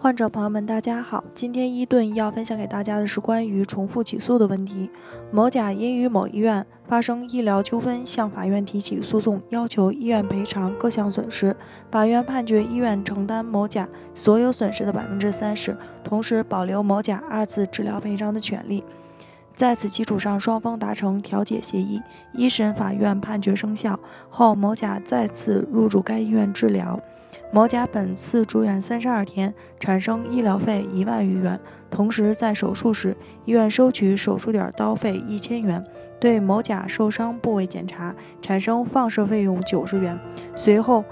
[0.00, 4.88] 患者朋友们，大家好，今天伊顿要分享给大家的是关于重复起诉的问题。
[5.32, 11.56] 某甲因与某医院发生医疗纠纷，向法院提起诉讼，要求医院赔偿各项损失。
[11.90, 18.84] 法院判决医院承担某甲所有损失的百分之三十，同时保留某甲二次治疗赔偿的权利。
[19.52, 22.00] 在此基础上，双方达成调解协议。
[22.32, 23.98] 一审法院判决生效
[24.30, 27.00] 后，某甲再次入住该医院治疗。
[27.50, 31.58] 某甲本次住院三十二天，产生医疗费一万余元。
[31.90, 35.82] 同时，在手术时，医院收取手术点刀费一千元，
[36.20, 40.18] 对某甲受伤部位检查产生放射费用九十元。
[40.54, 41.02] 随后，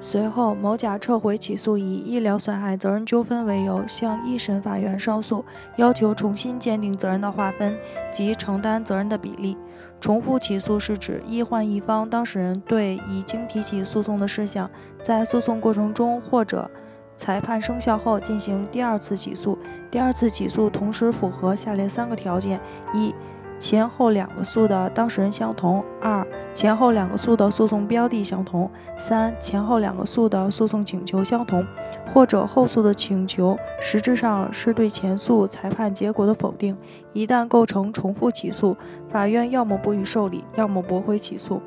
[0.00, 5.44] 随后，某甲撤回起诉，以医疗损害责任纠纷为由向一审法院上诉，
[5.76, 7.76] 要求重新鉴定责任的划分
[8.12, 9.56] 及承担责任的比例。
[9.98, 14.70] 重复起诉是指医患一方当事人对已经提起诉讼的事项，
[15.02, 16.70] 在诉讼过程中或者
[17.16, 19.58] 裁判生效后进行第二次起诉。
[19.90, 22.60] 第二次起诉同时符合下列三个条件：
[22.92, 23.14] 一、
[23.58, 28.68] 前后两个诉的当事人相同；二、前后两个诉的诉讼标的相同；
[28.98, 31.66] 三、前后两个诉的诉讼请求相同，
[32.12, 36.76] 或者后诉的请求实质上是对前诉裁判结果的否定。
[37.12, 38.76] 一旦构成重复起诉，
[39.08, 41.60] 法院要么不予受理，要么驳回起诉。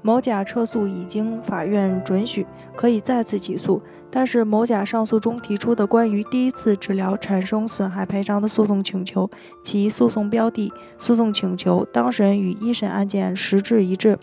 [0.00, 3.80] 某甲撤诉已经法院准许，可以再次起诉。
[4.16, 9.28] 但是某甲上诉中提出的关于第一次治疗产生损害赔偿的诉讼请求，
[9.60, 14.16] 其诉讼标的、诉讼请求当事人与一审案件实质一致，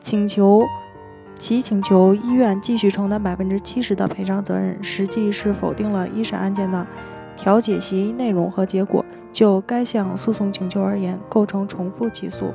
[0.00, 0.64] 请求
[1.38, 6.86] 其请求医院继续承担百分之七十的赔偿责任，实际是否定了一审案件的
[7.36, 9.04] 调解协议内容和结果。
[9.30, 12.54] 就该项诉讼请求而言，构成重复起诉。